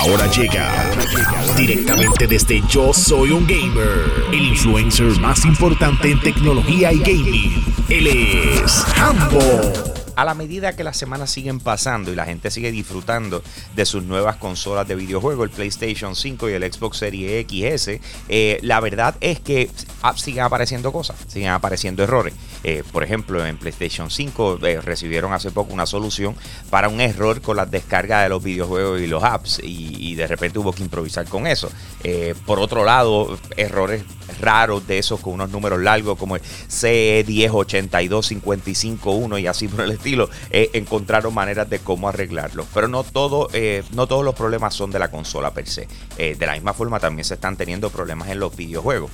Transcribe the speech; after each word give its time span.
Ahora 0.00 0.26
llega 0.28 0.90
directamente 1.58 2.26
desde 2.26 2.62
Yo 2.68 2.94
Soy 2.94 3.32
un 3.32 3.46
Gamer, 3.46 4.10
el 4.32 4.46
influencer 4.46 5.20
más 5.20 5.44
importante 5.44 6.10
en 6.10 6.18
tecnología 6.20 6.90
y 6.90 7.00
gaming. 7.00 7.64
Él 7.90 8.06
es 8.06 8.82
Hambo 8.96 10.00
a 10.16 10.24
la 10.24 10.34
medida 10.34 10.74
que 10.74 10.84
las 10.84 10.96
semanas 10.96 11.30
siguen 11.30 11.60
pasando 11.60 12.10
y 12.12 12.14
la 12.14 12.24
gente 12.24 12.50
sigue 12.50 12.70
disfrutando 12.72 13.42
de 13.74 13.84
sus 13.84 14.02
nuevas 14.02 14.36
consolas 14.36 14.88
de 14.88 14.94
videojuego, 14.94 15.44
el 15.44 15.50
PlayStation 15.50 16.16
5 16.16 16.48
y 16.48 16.52
el 16.54 16.72
Xbox 16.72 16.98
Series 16.98 17.46
XS, 17.46 18.00
eh, 18.28 18.58
la 18.62 18.80
verdad 18.80 19.16
es 19.20 19.40
que 19.40 19.70
ah, 20.02 20.16
siguen 20.16 20.44
apareciendo 20.44 20.92
cosas, 20.92 21.16
siguen 21.28 21.50
apareciendo 21.50 22.02
errores. 22.02 22.34
Eh, 22.64 22.82
por 22.92 23.02
ejemplo, 23.02 23.44
en 23.44 23.56
PlayStation 23.56 24.10
5 24.10 24.58
eh, 24.66 24.80
recibieron 24.80 25.32
hace 25.32 25.50
poco 25.50 25.72
una 25.72 25.86
solución 25.86 26.34
para 26.68 26.88
un 26.88 27.00
error 27.00 27.40
con 27.40 27.56
las 27.56 27.70
descargas 27.70 28.22
de 28.22 28.28
los 28.28 28.42
videojuegos 28.42 29.00
y 29.00 29.06
los 29.06 29.22
apps 29.22 29.60
y, 29.62 29.99
de 30.14 30.26
repente 30.26 30.58
hubo 30.58 30.72
que 30.72 30.82
improvisar 30.82 31.26
con 31.26 31.46
eso. 31.46 31.70
por 32.46 32.58
otro 32.58 32.84
lado, 32.84 33.38
errores 33.56 34.02
raros 34.40 34.86
de 34.86 34.98
esos 34.98 35.20
con 35.20 35.34
unos 35.34 35.50
números 35.50 35.80
largos 35.80 36.16
como 36.18 36.36
el 36.36 36.42
CE 36.42 37.24
10825551 37.26 39.40
y 39.40 39.46
así 39.46 39.68
por 39.68 39.82
el 39.82 39.92
estilo 39.92 40.28
eh, 40.50 40.70
encontraron 40.74 41.32
maneras 41.34 41.70
de 41.70 41.78
cómo 41.80 42.08
arreglarlo. 42.08 42.66
Pero 42.72 42.88
no, 42.88 43.04
todo, 43.04 43.48
eh, 43.52 43.82
no 43.92 44.06
todos 44.06 44.24
los 44.24 44.34
problemas 44.34 44.74
son 44.74 44.90
de 44.90 44.98
la 44.98 45.10
consola 45.10 45.52
per 45.52 45.68
se. 45.68 45.86
Eh, 46.18 46.36
de 46.38 46.46
la 46.46 46.54
misma 46.54 46.72
forma 46.74 47.00
también 47.00 47.24
se 47.24 47.34
están 47.34 47.56
teniendo 47.56 47.90
problemas 47.90 48.28
en 48.28 48.38
los 48.40 48.56
videojuegos. 48.56 49.10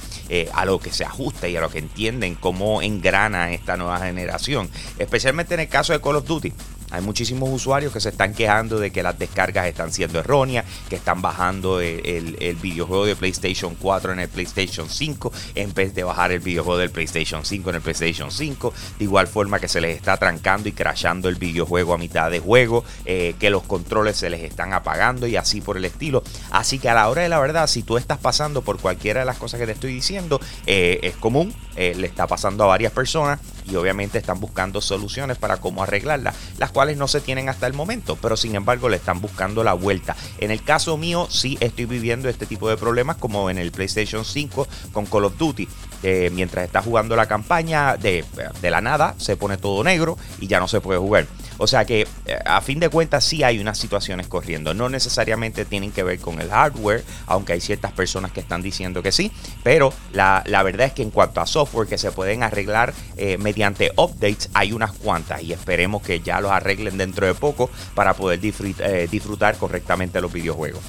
a 0.53 0.65
lo 0.65 0.79
que 0.79 0.93
se 0.93 1.05
ajusta 1.05 1.49
y 1.49 1.57
a 1.57 1.61
lo 1.61 1.71
que 1.71 1.79
entienden 1.79 2.35
cómo 2.35 2.83
engrana 2.83 3.53
esta 3.53 3.77
nueva 3.77 4.01
generación. 4.01 4.69
Especialmente 4.99 5.55
en 5.55 5.61
el 5.61 5.69
caso 5.69 5.93
de 5.93 6.01
Call 6.01 6.17
of 6.17 6.27
Duty. 6.27 6.53
Hay 6.91 7.03
muchísimos 7.03 7.51
usuarios 7.51 7.93
que 7.93 8.01
se 8.01 8.11
están 8.11 8.33
quejando 8.33 8.79
de 8.79 8.91
que 8.91 9.03
las 9.03 9.19
descargas 9.19 9.67
están 9.67 9.93
siendo 9.93 10.21
erróneas, 10.21 10.65
que 10.89 10.97
están 10.97 11.21
bajando 11.21 11.81
el, 11.81 12.57
videojuego 12.63 13.07
de 13.07 13.17
PlayStation 13.17 13.75
4 13.75 14.13
en 14.13 14.21
el 14.21 14.29
PlayStation 14.29 14.89
5 14.89 15.33
en 15.55 15.75
vez 15.75 15.95
de 15.95 16.05
bajar 16.05 16.33
el 16.33 16.41
videojuego 16.41 16.79
del 16.79 16.91
PlayStation 16.91 17.45
5 17.45 17.71
en 17.71 17.77
el 17.77 17.83
PlayStation 17.83 18.31
5. 18.31 18.73
De 18.99 19.05
igual 19.05 19.27
forma 19.27 19.59
que 19.59 19.69
se 19.69 19.81
les 19.81 19.97
está 19.97 20.17
trancando 20.17 20.69
y 20.69 20.73
crashando 20.73 21.29
el 21.29 21.35
videojuego 21.35 21.95
a 21.95 21.99
mitad 21.99 22.31
de 22.31 22.41
juego, 22.41 22.85
eh, 23.05 23.35
que 23.39 23.51
los 23.51 23.63
controles 23.65 24.17
se 24.17 24.31
les 24.31 24.43
están 24.43 24.73
apagando 24.73 25.27
y 25.27 25.37
así 25.37 25.61
por 25.61 25.77
el 25.77 25.85
estilo. 25.85 26.23
Así 26.51 26.79
que 26.79 26.89
a 26.89 26.95
la 26.95 27.09
hora 27.09 27.23
de 27.23 27.29
la 27.29 27.41
verdad, 27.41 27.67
si 27.67 27.83
tú 27.83 27.97
estás 27.97 28.19
pasando 28.19 28.63
por 28.63 28.79
cualquiera 28.79 29.21
de 29.21 29.27
las 29.27 29.39
cosas 29.39 29.61
que 29.61 29.67
te 29.67 29.73
estoy 29.73 29.93
diciendo, 29.93 30.41
eh, 30.67 31.01
es 31.03 31.17
común, 31.17 31.55
eh, 31.77 31.95
le 31.97 32.07
está 32.07 32.27
pasando 32.27 32.65
a 32.65 32.69
varias 32.69 32.93
personas 32.93 33.41
y 33.67 33.77
obviamente 33.77 34.19
están 34.19 34.41
buscando 34.41 34.81
soluciones 34.81 35.39
para 35.39 35.59
cómo 35.59 35.83
arreglarlas, 35.83 36.35
las 36.59 36.71
cuales 36.71 36.97
no 36.97 37.09
se 37.09 37.21
tienen 37.21 37.49
hasta 37.49 37.67
el 37.67 37.73
momento, 37.73 38.17
pero 38.17 38.37
sin 38.37 38.55
embargo 38.55 38.89
le 38.89 38.97
están 38.97 39.21
buscando 39.21 39.65
la 39.65 39.73
vuelta. 39.73 40.17
En 40.39 40.51
el 40.51 40.63
caso 40.63 40.97
mío 40.97 41.27
sí 41.31 41.59
estoy 41.61 41.87
viviendo 41.87 42.29
este 42.29 42.47
tipo 42.47 42.69
de 42.69 42.77
problemas 42.77 43.17
como 43.17 43.51
en 43.51 43.59
el 43.59 43.73
PlayStation 43.73 44.25
5 44.25 44.69
con 44.93 45.07
Call 45.07 45.25
of 45.25 45.39
Duty. 45.39 45.69
mientras 46.33 46.65
está 46.65 46.83
jugando 46.83 47.17
la 47.17 47.27
campaña, 47.27 47.97
de, 47.97 48.25
de 48.61 48.71
la 48.71 48.81
nada 48.81 49.15
se 49.19 49.37
pone 49.37 49.57
todo 49.57 49.83
negro 49.83 50.17
y 50.41 50.47
ya 50.47 50.61
no 50.61 50.69
se 50.69 50.81
puede 50.81 50.99
jugar. 50.99 51.27
O 51.59 51.67
sea 51.67 51.85
que 51.85 52.07
eh, 52.27 52.39
a 52.45 52.61
fin 52.61 52.81
de 52.81 52.89
cuentas 52.89 53.25
sí 53.25 53.43
hay 53.43 53.59
unas 53.59 53.79
situaciones 53.79 54.27
corriendo. 54.27 54.75
No 54.75 54.89
necesariamente 54.89 55.65
tienen 55.65 55.93
que 55.93 56.03
ver 56.03 56.19
con 56.19 56.41
el 56.41 56.51
hardware, 56.51 57.05
aunque 57.27 57.55
hay 57.55 57.61
ciertas 57.61 57.93
personas 57.93 58.33
que 58.33 58.41
están 58.41 58.63
diciendo 58.63 59.03
que 59.03 59.13
sí. 59.13 59.33
Pero 59.63 59.93
la, 60.13 60.43
verdad 60.63 60.87
es 60.87 60.93
que 60.93 61.03
en 61.03 61.11
cuanto 61.11 61.41
a 61.41 61.47
software 61.47 61.89
que 61.89 61.99
se 61.99 62.11
pueden 62.13 62.43
arreglar 62.43 62.93
eh, 63.17 63.39
mediante 63.39 63.93
updates, 63.97 64.51
hay 64.55 64.73
unas 64.73 64.93
cuantas 64.93 65.43
y 65.43 65.53
esperemos 65.53 66.03
que 66.03 66.21
ya 66.21 66.41
los 66.41 66.51
arreglen 66.51 66.99
dentro 66.99 67.27
de 67.27 67.35
poco 67.35 67.71
para 67.95 68.15
poder 68.15 68.41
eh, 68.43 69.09
disfrutar 69.11 69.57
correctamente 69.57 70.21
los 70.21 70.33
videojuegos 70.33 70.83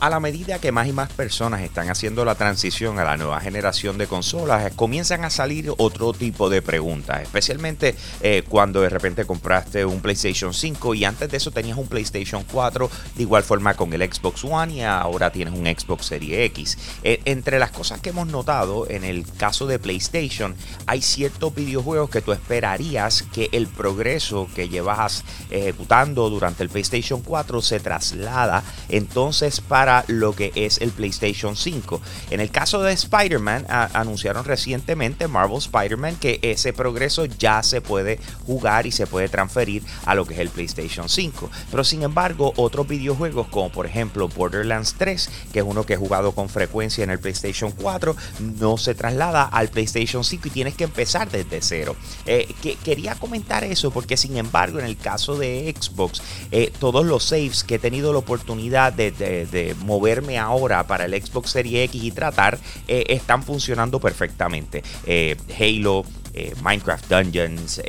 a 0.00 0.10
la 0.10 0.20
medida 0.20 0.58
que 0.58 0.72
más 0.72 0.86
y 0.88 0.92
más 0.92 1.12
personas 1.12 1.62
están 1.62 1.90
haciendo 1.90 2.24
la 2.24 2.34
transición 2.34 2.98
a 2.98 3.04
la 3.04 3.16
nueva 3.16 3.40
generación 3.40 3.98
de 3.98 4.06
consolas, 4.06 4.72
comienzan 4.74 5.24
a 5.24 5.30
salir 5.30 5.72
otro 5.78 6.12
tipo 6.12 6.50
de 6.50 6.62
preguntas, 6.62 7.22
especialmente 7.22 7.94
eh, 8.20 8.44
cuando 8.48 8.80
de 8.80 8.88
repente 8.88 9.24
compraste 9.24 9.84
un 9.84 10.00
PlayStation 10.00 10.52
5 10.52 10.94
y 10.94 11.04
antes 11.04 11.30
de 11.30 11.36
eso 11.36 11.50
tenías 11.50 11.78
un 11.78 11.88
PlayStation 11.88 12.44
4, 12.50 12.90
de 13.14 13.22
igual 13.22 13.42
forma 13.42 13.74
con 13.74 13.92
el 13.92 14.02
Xbox 14.02 14.44
One 14.44 14.74
y 14.74 14.80
ahora 14.82 15.30
tienes 15.30 15.54
un 15.54 15.66
Xbox 15.66 16.06
Series 16.06 16.46
X. 16.50 16.78
Eh, 17.02 17.20
entre 17.24 17.58
las 17.58 17.70
cosas 17.70 18.00
que 18.00 18.10
hemos 18.10 18.26
notado 18.26 18.88
en 18.88 19.04
el 19.04 19.26
caso 19.38 19.66
de 19.66 19.78
PlayStation, 19.78 20.54
hay 20.86 21.02
ciertos 21.02 21.54
videojuegos 21.54 22.10
que 22.10 22.22
tú 22.22 22.32
esperarías 22.32 23.24
que 23.32 23.48
el 23.52 23.66
progreso 23.66 24.48
que 24.54 24.68
llevas 24.68 25.24
ejecutando 25.50 26.28
durante 26.30 26.62
el 26.62 26.68
PlayStation 26.68 27.22
4 27.22 27.62
se 27.62 27.80
traslada 27.80 28.62
entonces 28.88 29.60
para 29.60 29.95
lo 30.08 30.34
que 30.34 30.52
es 30.54 30.78
el 30.78 30.90
PlayStation 30.90 31.56
5. 31.56 32.00
En 32.30 32.40
el 32.40 32.50
caso 32.50 32.82
de 32.82 32.92
Spider-Man, 32.92 33.66
anunciaron 33.68 34.44
recientemente 34.44 35.28
Marvel 35.28 35.58
Spider-Man 35.58 36.16
que 36.16 36.38
ese 36.42 36.72
progreso 36.72 37.24
ya 37.24 37.62
se 37.62 37.80
puede 37.80 38.18
jugar 38.46 38.86
y 38.86 38.92
se 38.92 39.06
puede 39.06 39.28
transferir 39.28 39.82
a 40.04 40.14
lo 40.14 40.26
que 40.26 40.34
es 40.34 40.40
el 40.40 40.48
PlayStation 40.48 41.08
5. 41.08 41.50
Pero 41.70 41.84
sin 41.84 42.02
embargo, 42.02 42.52
otros 42.56 42.86
videojuegos 42.88 43.48
como 43.48 43.70
por 43.70 43.86
ejemplo 43.86 44.28
Borderlands 44.28 44.94
3, 44.98 45.30
que 45.52 45.60
es 45.60 45.64
uno 45.66 45.84
que 45.84 45.94
he 45.94 45.96
jugado 45.96 46.32
con 46.32 46.48
frecuencia 46.48 47.04
en 47.04 47.10
el 47.10 47.18
PlayStation 47.18 47.72
4, 47.72 48.16
no 48.58 48.76
se 48.76 48.94
traslada 48.94 49.44
al 49.44 49.68
PlayStation 49.68 50.24
5 50.24 50.48
y 50.48 50.50
tienes 50.50 50.74
que 50.74 50.84
empezar 50.84 51.30
desde 51.30 51.60
cero. 51.60 51.96
Eh, 52.24 52.52
que, 52.62 52.76
quería 52.76 53.14
comentar 53.14 53.64
eso 53.64 53.90
porque 53.90 54.16
sin 54.16 54.36
embargo 54.36 54.78
en 54.78 54.84
el 54.84 54.96
caso 54.96 55.36
de 55.36 55.74
Xbox, 55.78 56.22
eh, 56.50 56.72
todos 56.78 57.04
los 57.04 57.24
saves 57.24 57.64
que 57.64 57.76
he 57.76 57.78
tenido 57.78 58.12
la 58.12 58.18
oportunidad 58.18 58.92
de 58.92 59.75
moverme 59.84 60.38
ahora 60.38 60.86
para 60.86 61.04
el 61.04 61.22
Xbox 61.22 61.50
Series 61.50 61.88
X 61.90 62.02
y 62.02 62.10
tratar, 62.10 62.58
eh, 62.88 63.04
están 63.08 63.42
funcionando 63.42 64.00
perfectamente. 64.00 64.82
Eh, 65.06 65.36
Halo, 65.58 66.04
eh, 66.34 66.54
Minecraft 66.62 67.08
Dungeons, 67.08 67.80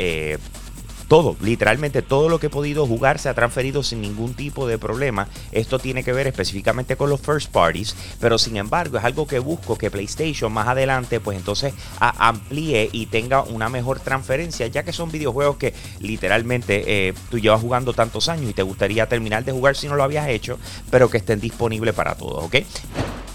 todo, 1.07 1.35
literalmente 1.41 2.01
todo 2.01 2.29
lo 2.29 2.39
que 2.39 2.47
he 2.47 2.49
podido 2.49 2.85
jugar 2.85 3.19
se 3.19 3.29
ha 3.29 3.33
transferido 3.33 3.83
sin 3.83 4.01
ningún 4.01 4.33
tipo 4.33 4.67
de 4.67 4.77
problema. 4.77 5.27
Esto 5.51 5.79
tiene 5.79 6.03
que 6.03 6.13
ver 6.13 6.27
específicamente 6.27 6.95
con 6.95 7.09
los 7.09 7.21
first 7.21 7.51
parties, 7.51 7.95
pero 8.19 8.37
sin 8.37 8.57
embargo 8.57 8.97
es 8.97 9.03
algo 9.03 9.27
que 9.27 9.39
busco 9.39 9.77
que 9.77 9.91
PlayStation 9.91 10.51
más 10.51 10.67
adelante 10.67 11.19
pues 11.19 11.37
entonces 11.37 11.73
amplíe 11.99 12.89
y 12.91 13.07
tenga 13.07 13.43
una 13.43 13.69
mejor 13.69 13.99
transferencia, 13.99 14.67
ya 14.67 14.83
que 14.83 14.93
son 14.93 15.11
videojuegos 15.11 15.57
que 15.57 15.73
literalmente 15.99 17.07
eh, 17.07 17.13
tú 17.29 17.39
llevas 17.39 17.61
jugando 17.61 17.93
tantos 17.93 18.29
años 18.29 18.49
y 18.49 18.53
te 18.53 18.63
gustaría 18.63 19.07
terminar 19.07 19.43
de 19.43 19.51
jugar 19.51 19.75
si 19.75 19.87
no 19.87 19.95
lo 19.95 20.03
habías 20.03 20.27
hecho, 20.29 20.59
pero 20.89 21.09
que 21.09 21.17
estén 21.17 21.39
disponibles 21.39 21.93
para 21.93 22.15
todos, 22.15 22.43
¿ok? 22.43 22.55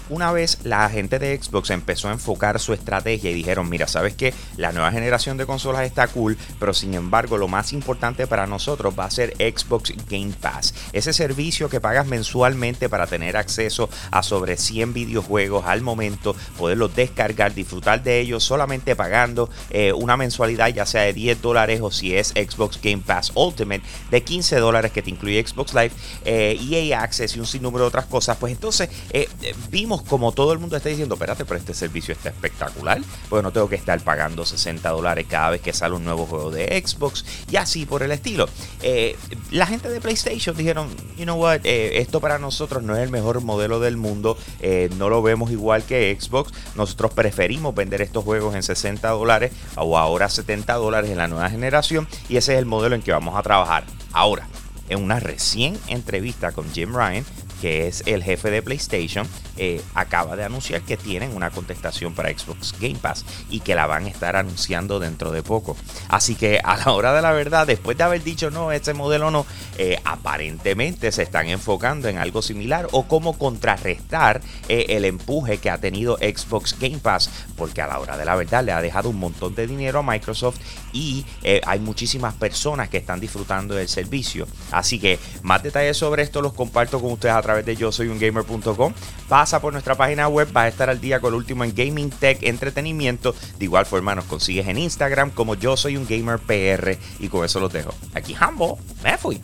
Una 0.09 0.31
vez 0.31 0.59
la 0.63 0.89
gente 0.89 1.19
de 1.19 1.41
Xbox 1.41 1.69
empezó 1.69 2.09
a 2.09 2.13
enfocar 2.13 2.59
su 2.59 2.73
estrategia 2.73 3.31
y 3.31 3.33
dijeron, 3.33 3.69
mira, 3.69 3.87
sabes 3.87 4.13
que 4.15 4.33
la 4.57 4.71
nueva 4.71 4.91
generación 4.91 5.37
de 5.37 5.45
consolas 5.45 5.85
está 5.85 6.07
cool, 6.07 6.37
pero 6.59 6.73
sin 6.73 6.93
embargo 6.93 7.37
lo 7.37 7.47
más 7.47 7.73
importante 7.73 8.27
para 8.27 8.47
nosotros 8.47 8.93
va 8.97 9.05
a 9.05 9.11
ser 9.11 9.33
Xbox 9.37 9.93
Game 10.09 10.33
Pass. 10.39 10.73
Ese 10.93 11.13
servicio 11.13 11.69
que 11.69 11.81
pagas 11.81 12.07
mensualmente 12.07 12.89
para 12.89 13.07
tener 13.07 13.37
acceso 13.37 13.89
a 14.11 14.23
sobre 14.23 14.57
100 14.57 14.93
videojuegos 14.93 15.65
al 15.65 15.81
momento, 15.81 16.35
poderlos 16.57 16.95
descargar, 16.95 17.53
disfrutar 17.53 18.03
de 18.03 18.19
ellos 18.19 18.43
solamente 18.43 18.95
pagando 18.95 19.49
eh, 19.69 19.93
una 19.93 20.17
mensualidad 20.17 20.67
ya 20.69 20.85
sea 20.85 21.03
de 21.03 21.13
10 21.13 21.41
dólares 21.41 21.81
o 21.81 21.91
si 21.91 22.15
es 22.15 22.29
Xbox 22.29 22.79
Game 22.81 23.03
Pass 23.05 23.31
Ultimate 23.35 23.83
de 24.11 24.23
15 24.23 24.57
dólares 24.57 24.91
que 24.91 25.01
te 25.01 25.09
incluye 25.09 25.45
Xbox 25.45 25.73
Live, 25.73 25.91
eh, 26.25 26.57
EA 26.69 27.01
Access 27.01 27.35
y 27.35 27.39
un 27.39 27.45
sinnúmero 27.45 27.85
de 27.85 27.87
otras 27.89 28.05
cosas. 28.05 28.37
Pues 28.37 28.53
entonces 28.53 28.89
eh, 29.11 29.27
vimos 29.69 29.92
como 30.01 30.31
todo 30.31 30.53
el 30.53 30.59
mundo 30.59 30.75
está 30.75 30.89
diciendo, 30.89 31.15
espérate, 31.15 31.45
pero 31.45 31.59
este 31.59 31.73
servicio 31.73 32.13
está 32.13 32.29
espectacular, 32.29 33.01
porque 33.29 33.43
no 33.43 33.51
tengo 33.51 33.69
que 33.69 33.75
estar 33.75 33.99
pagando 34.01 34.45
60 34.45 34.89
dólares 34.89 35.25
cada 35.29 35.51
vez 35.51 35.61
que 35.61 35.73
sale 35.73 35.95
un 35.95 36.03
nuevo 36.03 36.25
juego 36.25 36.51
de 36.51 36.81
Xbox 36.85 37.23
y 37.51 37.57
así 37.57 37.85
por 37.85 38.03
el 38.03 38.11
estilo. 38.11 38.47
Eh, 38.81 39.15
la 39.51 39.65
gente 39.65 39.89
de 39.89 40.01
PlayStation 40.01 40.55
dijeron, 40.55 40.89
you 41.17 41.23
know 41.23 41.39
what, 41.39 41.59
eh, 41.63 41.99
esto 41.99 42.19
para 42.19 42.39
nosotros 42.39 42.83
no 42.83 42.95
es 42.95 43.03
el 43.03 43.09
mejor 43.09 43.41
modelo 43.41 43.79
del 43.79 43.97
mundo, 43.97 44.37
eh, 44.59 44.89
no 44.97 45.09
lo 45.09 45.21
vemos 45.21 45.51
igual 45.51 45.83
que 45.83 46.17
Xbox, 46.19 46.51
nosotros 46.75 47.11
preferimos 47.13 47.75
vender 47.75 48.01
estos 48.01 48.23
juegos 48.23 48.55
en 48.55 48.63
60 48.63 49.09
dólares 49.09 49.51
o 49.75 49.97
ahora 49.97 50.29
70 50.29 50.73
dólares 50.75 51.11
en 51.11 51.17
la 51.17 51.27
nueva 51.27 51.49
generación 51.49 52.07
y 52.29 52.37
ese 52.37 52.53
es 52.53 52.59
el 52.59 52.65
modelo 52.65 52.95
en 52.95 53.01
que 53.01 53.11
vamos 53.11 53.37
a 53.37 53.43
trabajar. 53.43 53.85
Ahora, 54.11 54.47
en 54.89 55.01
una 55.01 55.19
recién 55.19 55.77
entrevista 55.87 56.51
con 56.51 56.71
Jim 56.71 56.93
Ryan, 56.93 57.25
que 57.61 57.87
es 57.87 58.03
el 58.05 58.23
jefe 58.23 58.51
de 58.51 58.61
PlayStation, 58.61 59.27
eh, 59.57 59.81
acaba 59.93 60.35
de 60.35 60.43
anunciar 60.43 60.81
que 60.81 60.97
tienen 60.97 61.35
una 61.35 61.51
contestación 61.51 62.13
para 62.13 62.29
Xbox 62.29 62.73
Game 62.79 62.95
Pass 62.95 63.25
y 63.49 63.59
que 63.59 63.75
la 63.75 63.85
van 63.85 64.05
a 64.05 64.09
estar 64.09 64.35
anunciando 64.35 64.99
dentro 64.99 65.31
de 65.31 65.43
poco. 65.43 65.77
Así 66.09 66.35
que 66.35 66.59
a 66.63 66.77
la 66.77 66.91
hora 66.91 67.13
de 67.13 67.21
la 67.21 67.31
verdad, 67.31 67.67
después 67.67 67.97
de 67.97 68.03
haber 68.03 68.23
dicho 68.23 68.49
no, 68.49 68.71
este 68.71 68.93
modelo 68.93 69.29
no, 69.31 69.45
eh, 69.77 69.99
aparentemente 70.05 71.11
se 71.11 71.23
están 71.23 71.47
enfocando 71.47 72.07
en 72.07 72.17
algo 72.17 72.41
similar 72.41 72.87
o 72.91 73.07
cómo 73.07 73.37
contrarrestar 73.37 74.41
eh, 74.69 74.85
el 74.89 75.05
empuje 75.05 75.59
que 75.59 75.69
ha 75.69 75.77
tenido 75.77 76.17
Xbox 76.17 76.77
Game 76.79 76.97
Pass, 76.97 77.29
porque 77.55 77.81
a 77.81 77.87
la 77.87 77.99
hora 77.99 78.17
de 78.17 78.25
la 78.25 78.35
verdad 78.35 78.63
le 78.63 78.71
ha 78.71 78.81
dejado 78.81 79.09
un 79.09 79.19
montón 79.19 79.53
de 79.55 79.67
dinero 79.67 79.99
a 79.99 80.03
Microsoft 80.03 80.59
y 80.91 81.25
hay 81.65 81.79
muchísimas 81.79 82.33
personas 82.35 82.89
que 82.89 82.97
están 82.97 83.19
disfrutando 83.19 83.75
del 83.75 83.87
servicio. 83.87 84.47
Así 84.71 84.99
que 84.99 85.19
más 85.41 85.63
detalles 85.63 85.97
sobre 85.97 86.23
esto 86.23 86.41
los 86.41 86.53
comparto 86.53 86.99
con 86.99 87.11
ustedes 87.11 87.35
a 87.35 87.41
través 87.41 87.65
de 87.65 87.75
yo 87.75 87.91
soy 87.91 88.07
un 88.07 88.19
gamer.com. 88.19 88.93
Pasa 89.43 89.59
por 89.59 89.73
nuestra 89.73 89.95
página 89.95 90.29
web, 90.29 90.47
va 90.55 90.61
a 90.61 90.67
estar 90.69 90.89
al 90.89 91.01
día 91.01 91.19
con 91.19 91.31
lo 91.31 91.37
último 91.37 91.65
en 91.65 91.75
gaming, 91.75 92.09
tech, 92.11 92.41
entretenimiento. 92.43 93.35
De 93.59 93.65
igual 93.65 93.85
forma 93.85 94.15
nos 94.15 94.23
consigues 94.23 94.69
en 94.69 94.77
Instagram 94.77 95.31
como 95.31 95.55
yo 95.55 95.75
soy 95.75 95.97
un 95.97 96.07
gamer 96.07 96.39
PR 96.39 96.97
y 97.19 97.27
con 97.27 97.43
eso 97.43 97.59
los 97.59 97.73
dejo. 97.73 97.93
Aquí 98.13 98.33
Hambo, 98.39 98.79
me 99.03 99.17
fui. 99.17 99.41